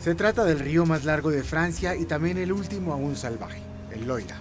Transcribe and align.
Se 0.00 0.14
trata 0.14 0.44
del 0.44 0.60
río 0.60 0.86
más 0.86 1.04
largo 1.04 1.30
de 1.30 1.42
Francia 1.42 1.94
y 1.94 2.06
también 2.06 2.38
el 2.38 2.52
último 2.52 2.94
aún 2.94 3.16
salvaje, 3.16 3.60
el 3.92 4.06
Loira. 4.06 4.40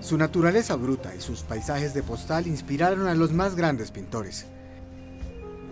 Su 0.00 0.16
naturaleza 0.16 0.74
bruta 0.76 1.14
y 1.14 1.20
sus 1.20 1.42
paisajes 1.42 1.92
de 1.92 2.02
postal 2.02 2.46
inspiraron 2.46 3.06
a 3.08 3.14
los 3.14 3.32
más 3.32 3.56
grandes 3.56 3.90
pintores. 3.90 4.46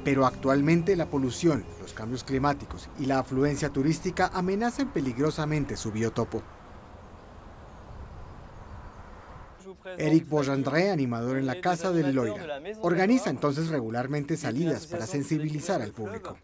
Pero 0.05 0.27
actualmente 0.27 0.95
la 0.95 1.07
polución, 1.07 1.65
los 1.81 1.95
cambios 1.95 2.23
climáticos 2.23 2.91
y 2.99 3.07
la 3.07 3.21
afluencia 3.21 3.71
turística 3.71 4.31
amenazan 4.35 4.93
peligrosamente 4.93 5.79
su 5.79 5.91
biotopo. 5.91 6.43
Eric 9.97 10.29
Bogendré, 10.29 10.91
animador 10.91 11.39
en 11.39 11.47
la 11.47 11.63
Casa 11.63 11.93
del 11.93 12.15
Loira, 12.15 12.61
organiza 12.83 13.31
entonces 13.31 13.69
regularmente 13.69 14.37
salidas 14.37 14.87
para 14.87 15.07
sensibilizar 15.07 15.81
al 15.81 15.93
público. 15.93 16.37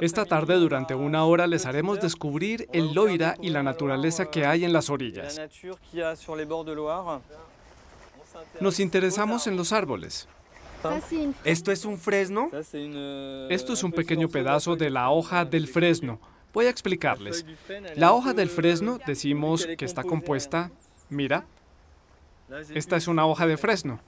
Esta 0.00 0.24
tarde 0.24 0.54
durante 0.56 0.94
una 0.94 1.24
hora 1.24 1.46
les 1.46 1.66
haremos 1.66 2.00
descubrir 2.00 2.68
el 2.72 2.92
Loira 2.94 3.36
y 3.40 3.50
la 3.50 3.62
naturaleza 3.62 4.30
que 4.30 4.46
hay 4.46 4.64
en 4.64 4.72
las 4.72 4.90
orillas. 4.90 5.40
Nos 8.60 8.80
interesamos 8.80 9.46
en 9.46 9.56
los 9.56 9.72
árboles. 9.72 10.28
¿Esto 11.44 11.72
es 11.72 11.84
un 11.84 11.98
fresno? 11.98 12.50
Esto 13.50 13.72
es 13.72 13.82
un 13.82 13.92
pequeño 13.92 14.28
pedazo 14.28 14.76
de 14.76 14.90
la 14.90 15.10
hoja 15.10 15.44
del 15.44 15.66
fresno. 15.66 16.20
Voy 16.52 16.66
a 16.66 16.70
explicarles. 16.70 17.44
La 17.96 18.12
hoja 18.12 18.32
del 18.32 18.48
fresno 18.48 18.98
decimos 19.06 19.66
que 19.78 19.84
está 19.84 20.02
compuesta, 20.02 20.70
mira, 21.08 21.46
esta 22.74 22.96
es 22.96 23.08
una 23.08 23.26
hoja 23.26 23.46
de 23.46 23.56
fresno. 23.56 24.00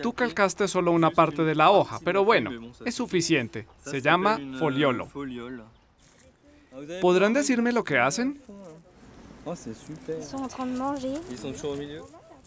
Tú 0.00 0.12
calcaste 0.12 0.68
solo 0.68 0.92
una 0.92 1.10
parte 1.10 1.42
de 1.42 1.54
la 1.54 1.70
hoja, 1.70 1.98
pero 2.04 2.24
bueno, 2.24 2.50
es 2.84 2.94
suficiente. 2.94 3.66
Se 3.84 4.00
llama 4.00 4.38
foliolo. 4.58 5.08
¿Podrán 7.00 7.32
decirme 7.32 7.72
lo 7.72 7.84
que 7.84 7.98
hacen? 7.98 8.40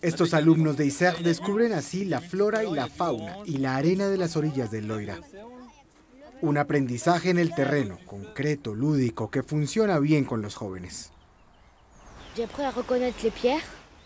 Estos 0.02 0.34
alumnos 0.34 0.78
de 0.78 0.86
ISER 0.86 1.17
descubren 1.19 1.73
así 1.73 2.06
la 2.06 2.22
flora 2.22 2.64
y 2.64 2.72
la 2.72 2.88
fauna 2.88 3.38
y 3.45 3.58
la 3.58 3.75
arena 3.75 4.08
de 4.08 4.17
las 4.17 4.36
orillas 4.36 4.72
del 4.72 4.88
Loira. 4.88 5.19
Un 6.41 6.58
aprendizaje 6.58 7.31
en 7.31 7.39
el 7.39 7.53
terreno, 7.56 7.97
concreto, 8.06 8.75
lúdico, 8.75 9.31
que 9.31 9.41
funciona 9.41 9.97
bien 10.00 10.23
con 10.23 10.41
los 10.41 10.56
jóvenes. 10.56 11.12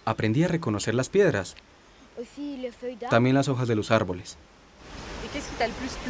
Aprendí 0.05 0.43
a 0.43 0.47
reconocer 0.47 0.95
las 0.95 1.09
piedras, 1.09 1.55
también 3.09 3.35
las 3.35 3.47
hojas 3.47 3.67
de 3.67 3.75
los 3.75 3.91
árboles. 3.91 4.37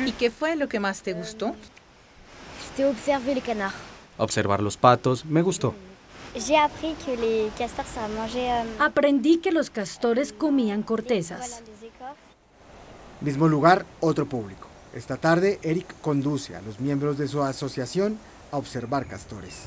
¿Y 0.06 0.12
qué 0.14 0.32
fue 0.32 0.56
lo 0.56 0.70
que 0.70 0.80
más 0.80 1.02
te 1.02 1.14
gustó? 1.14 1.56
Observar 4.18 4.62
los 4.62 4.78
patos 4.78 5.26
me 5.26 5.42
gustó. 5.42 5.74
Aprendí 8.80 9.38
que 9.38 9.52
los 9.52 9.70
castores 9.70 10.32
comían 10.32 10.84
cortezas. 10.84 11.62
Mismo 13.20 13.48
lugar, 13.48 13.86
otro 14.00 14.26
público. 14.26 14.68
Esta 14.96 15.18
tarde, 15.18 15.60
Eric 15.62 15.94
conduce 16.02 16.56
a 16.56 16.62
los 16.62 16.80
miembros 16.80 17.18
de 17.18 17.28
su 17.28 17.44
asociación 17.44 18.18
a 18.52 18.58
observar 18.58 19.06
castores. 19.08 19.64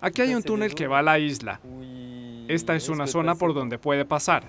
Aquí 0.00 0.20
hay 0.20 0.34
un 0.34 0.42
túnel 0.42 0.74
que 0.74 0.86
va 0.86 0.98
a 0.98 1.02
la 1.02 1.18
isla. 1.18 1.58
Esta 2.48 2.76
es 2.76 2.88
una 2.88 3.06
zona 3.06 3.34
por 3.34 3.54
donde 3.54 3.78
puede 3.78 4.04
pasar. 4.04 4.44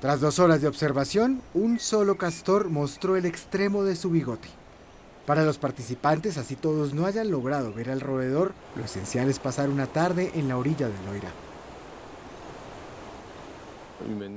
Tras 0.00 0.20
dos 0.20 0.38
horas 0.38 0.60
de 0.60 0.68
observación, 0.68 1.42
un 1.54 1.80
solo 1.80 2.16
castor 2.16 2.68
mostró 2.68 3.16
el 3.16 3.24
extremo 3.24 3.84
de 3.84 3.96
su 3.96 4.10
bigote. 4.10 4.48
Para 5.26 5.44
los 5.44 5.58
participantes, 5.58 6.38
así 6.38 6.56
todos 6.56 6.94
no 6.94 7.06
hayan 7.06 7.30
logrado 7.30 7.72
ver 7.72 7.90
al 7.90 8.00
roedor, 8.00 8.52
lo 8.76 8.84
esencial 8.84 9.28
es 9.28 9.38
pasar 9.38 9.68
una 9.68 9.86
tarde 9.86 10.30
en 10.34 10.46
la 10.46 10.56
orilla 10.56 10.88
del 10.88 11.04
Loira. 11.06 11.47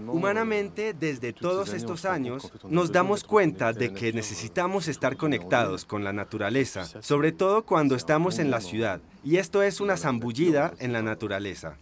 Humanamente, 0.08 0.94
desde 0.94 1.34
todos 1.34 1.74
estos 1.74 2.06
años, 2.06 2.52
nos 2.68 2.92
damos 2.92 3.24
cuenta 3.24 3.74
de 3.74 3.94
que 3.94 4.14
necesitamos 4.14 4.88
estar 4.88 5.18
conectados 5.18 5.86
con 5.86 6.04
la 6.04 6.14
naturaleza, 6.14 6.86
sobre 7.02 7.32
todo 7.32 7.64
cuando 7.64 7.96
estamos 7.96 8.40
en 8.40 8.52
la 8.52 8.62
ciudad. 8.62 9.02
Y 9.24 9.38
esto 9.38 9.62
es 9.62 9.80
una 9.80 9.98
zambullida 9.98 10.74
en 10.80 10.94
la 10.94 11.04
naturaleza. 11.04 11.78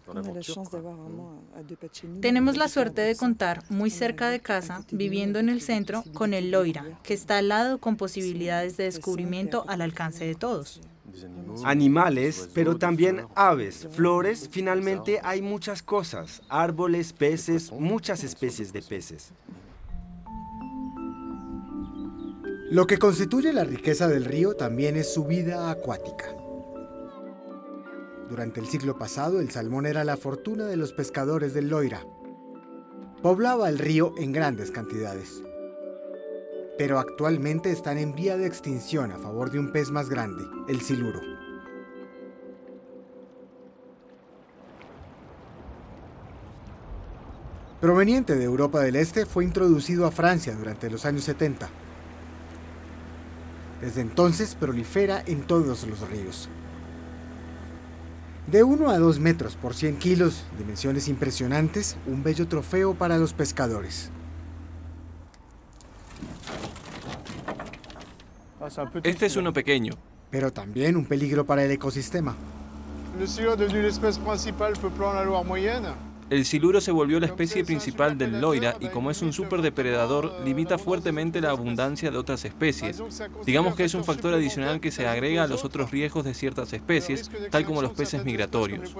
Tenemos 2.19 2.57
la 2.57 2.67
suerte 2.67 3.01
de 3.01 3.15
contar 3.15 3.63
muy 3.69 3.89
cerca 3.89 4.29
de 4.29 4.41
casa, 4.41 4.83
viviendo 4.91 5.39
en 5.39 5.49
el 5.49 5.61
centro, 5.61 6.03
con 6.13 6.33
el 6.33 6.51
Loira, 6.51 6.99
que 7.03 7.13
está 7.13 7.37
al 7.37 7.47
lado 7.47 7.77
con 7.77 7.95
posibilidades 7.95 8.75
de 8.77 8.85
descubrimiento 8.85 9.63
al 9.67 9.81
alcance 9.81 10.25
de 10.25 10.35
todos. 10.35 10.81
Animales, 11.63 12.49
pero 12.53 12.77
también 12.77 13.25
aves, 13.35 13.87
flores, 13.91 14.47
finalmente 14.51 15.19
hay 15.23 15.41
muchas 15.41 15.83
cosas, 15.83 16.41
árboles, 16.49 17.13
peces, 17.13 17.71
muchas 17.71 18.23
especies 18.23 18.71
de 18.73 18.81
peces. 18.81 19.31
Lo 22.71 22.85
que 22.85 22.99
constituye 22.99 23.51
la 23.51 23.63
riqueza 23.63 24.07
del 24.07 24.25
río 24.25 24.55
también 24.55 24.95
es 24.95 25.11
su 25.11 25.25
vida 25.25 25.71
acuática. 25.71 26.35
Durante 28.29 28.59
el 28.59 28.67
siglo 28.67 28.95
pasado, 28.99 29.39
el 29.39 29.49
salmón 29.49 29.87
era 29.87 30.03
la 30.03 30.17
fortuna 30.17 30.65
de 30.67 30.77
los 30.77 30.93
pescadores 30.93 31.55
del 31.55 31.69
Loira. 31.69 32.05
Poblaba 33.23 33.69
el 33.69 33.79
río 33.79 34.13
en 34.19 34.31
grandes 34.31 34.69
cantidades. 34.69 35.41
Pero 36.79 36.97
actualmente 36.97 37.71
están 37.71 37.97
en 37.97 38.15
vía 38.15 38.37
de 38.37 38.47
extinción 38.47 39.11
a 39.11 39.17
favor 39.17 39.51
de 39.51 39.59
un 39.59 39.73
pez 39.73 39.91
más 39.91 40.09
grande, 40.09 40.45
el 40.69 40.79
siluro. 40.79 41.19
Proveniente 47.81 48.37
de 48.37 48.45
Europa 48.45 48.79
del 48.79 48.95
Este, 48.95 49.25
fue 49.25 49.43
introducido 49.43 50.05
a 50.05 50.11
Francia 50.11 50.55
durante 50.55 50.89
los 50.89 51.05
años 51.05 51.25
70. 51.25 51.67
Desde 53.81 53.99
entonces 53.99 54.55
prolifera 54.55 55.21
en 55.25 55.41
todos 55.41 55.85
los 55.85 56.09
ríos. 56.09 56.47
De 58.47 58.63
1 58.63 58.89
a 58.89 58.99
2 58.99 59.19
metros 59.19 59.57
por 59.57 59.73
100 59.75 59.97
kilos, 59.97 60.45
dimensiones 60.57 61.09
impresionantes, 61.09 61.97
un 62.07 62.23
bello 62.23 62.47
trofeo 62.47 62.93
para 62.93 63.17
los 63.17 63.33
pescadores. 63.33 64.11
Este 69.03 69.25
es 69.25 69.35
uno 69.35 69.53
pequeño. 69.53 69.93
Pero 70.31 70.53
también 70.53 70.95
un 70.95 71.05
peligro 71.05 71.45
para 71.45 71.63
el 71.63 71.71
ecosistema. 71.71 72.35
El 76.29 76.45
siluro 76.45 76.79
se 76.79 76.91
volvió 76.91 77.19
la 77.19 77.25
especie 77.25 77.65
principal 77.65 78.15
del 78.15 78.39
loira 78.39 78.75
y 78.79 78.89
como 78.89 79.09
es 79.09 79.23
un 79.23 79.33
superdepredador, 79.33 80.41
limita 80.45 80.77
fuertemente 80.77 81.41
la 81.41 81.49
abundancia 81.49 82.11
de 82.11 82.17
otras 82.17 82.45
especies. 82.45 83.01
Digamos 83.47 83.75
que 83.75 83.85
es 83.85 83.95
un 83.95 84.03
factor 84.03 84.35
adicional 84.35 84.79
que 84.79 84.91
se 84.91 85.07
agrega 85.07 85.43
a 85.43 85.47
los 85.47 85.65
otros 85.65 85.89
riesgos 85.89 86.25
de 86.25 86.35
ciertas 86.35 86.71
especies, 86.71 87.31
tal 87.49 87.65
como 87.65 87.81
los 87.81 87.93
peces 87.93 88.23
migratorios. 88.23 88.95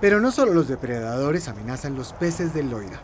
Pero 0.00 0.20
no 0.20 0.32
solo 0.32 0.54
los 0.54 0.66
depredadores 0.66 1.46
amenazan 1.48 1.94
los 1.94 2.14
peces 2.14 2.54
del 2.54 2.70
loira. 2.70 3.02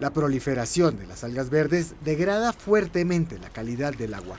La 0.00 0.10
proliferación 0.10 0.98
de 0.98 1.06
las 1.06 1.24
algas 1.24 1.50
verdes 1.50 1.94
degrada 2.02 2.52
fuertemente 2.54 3.38
la 3.38 3.50
calidad 3.50 3.94
del 3.94 4.14
agua. 4.14 4.38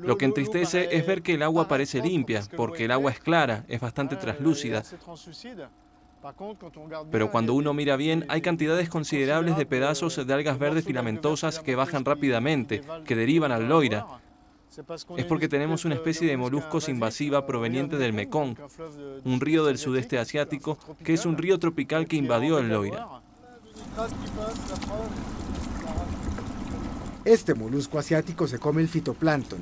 Lo 0.00 0.18
que 0.18 0.24
entristece 0.24 0.88
es 0.90 1.06
ver 1.06 1.22
que 1.22 1.34
el 1.34 1.42
agua 1.42 1.68
parece 1.68 2.00
limpia, 2.02 2.42
porque 2.56 2.86
el 2.86 2.90
agua 2.90 3.12
es 3.12 3.20
clara, 3.20 3.64
es 3.68 3.80
bastante 3.80 4.16
translúcida. 4.16 4.82
Pero 7.10 7.30
cuando 7.30 7.54
uno 7.54 7.74
mira 7.74 7.96
bien, 7.96 8.24
hay 8.28 8.40
cantidades 8.40 8.88
considerables 8.88 9.56
de 9.56 9.66
pedazos 9.66 10.24
de 10.24 10.34
algas 10.34 10.58
verdes 10.58 10.84
filamentosas 10.84 11.60
que 11.60 11.74
bajan 11.74 12.04
rápidamente, 12.04 12.82
que 13.04 13.16
derivan 13.16 13.52
al 13.52 13.68
Loira. 13.68 14.06
Es 15.18 15.24
porque 15.26 15.48
tenemos 15.48 15.84
una 15.84 15.96
especie 15.96 16.26
de 16.26 16.36
moluscos 16.36 16.88
invasiva 16.88 17.46
proveniente 17.46 17.98
del 17.98 18.14
Mekong, 18.14 18.56
un 19.24 19.40
río 19.40 19.66
del 19.66 19.76
sudeste 19.76 20.18
asiático, 20.18 20.78
que 21.04 21.12
es 21.12 21.26
un 21.26 21.36
río 21.36 21.58
tropical 21.58 22.06
que 22.06 22.16
invadió 22.16 22.58
el 22.58 22.68
Loira. 22.68 23.06
Este 27.26 27.54
molusco 27.54 27.98
asiático 27.98 28.46
se 28.46 28.58
come 28.58 28.80
el 28.80 28.88
fitoplancton, 28.88 29.60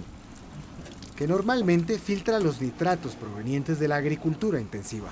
que 1.17 1.27
normalmente 1.27 1.99
filtra 1.99 2.39
los 2.39 2.61
nitratos 2.61 3.17
provenientes 3.17 3.81
de 3.81 3.89
la 3.89 3.97
agricultura 3.97 4.61
intensiva. 4.61 5.09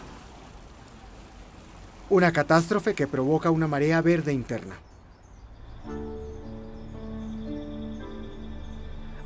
Una 2.08 2.32
catástrofe 2.32 2.94
que 2.94 3.08
provoca 3.08 3.50
una 3.50 3.66
marea 3.66 4.00
verde 4.00 4.32
interna. 4.32 4.76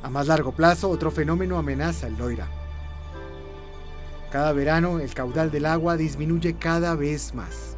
A 0.03 0.09
más 0.09 0.27
largo 0.27 0.51
plazo, 0.51 0.89
otro 0.89 1.11
fenómeno 1.11 1.57
amenaza 1.57 2.07
el 2.07 2.17
Loira. 2.17 2.47
Cada 4.31 4.51
verano, 4.51 4.99
el 4.99 5.13
caudal 5.13 5.49
del 5.49 5.65
agua 5.65 5.95
disminuye 5.95 6.55
cada 6.55 6.93
vez 6.95 7.33
más. 7.33 7.77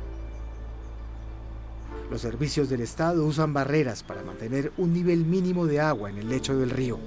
Los 2.10 2.22
servicios 2.22 2.68
del 2.68 2.82
Estado 2.82 3.24
usan 3.24 3.54
barreras 3.54 4.02
para 4.02 4.24
mantener 4.24 4.72
un 4.78 4.92
nivel 4.92 5.24
mínimo 5.24 5.68
de 5.68 5.80
agua 5.80 6.10
en 6.10 6.18
el 6.18 6.30
lecho 6.30 6.58
del 6.58 6.72
río. 6.72 6.98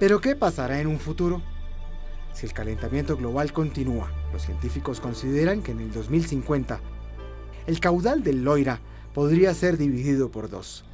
Pero 0.00 0.20
¿qué 0.20 0.34
pasará 0.34 0.80
en 0.80 0.88
un 0.88 0.98
futuro? 0.98 1.42
Si 2.32 2.44
el 2.44 2.52
calentamiento 2.52 3.16
global 3.16 3.52
continúa, 3.52 4.10
los 4.32 4.42
científicos 4.42 4.98
consideran 4.98 5.62
que 5.62 5.70
en 5.70 5.80
el 5.80 5.92
2050 5.92 6.80
el 7.68 7.80
caudal 7.80 8.22
del 8.24 8.42
Loira 8.42 8.80
podría 9.14 9.54
ser 9.54 9.76
dividido 9.76 10.30
por 10.30 10.50
dos. 10.50 10.84